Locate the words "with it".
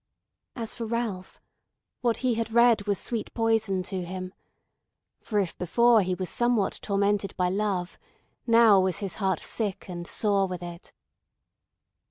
10.47-10.91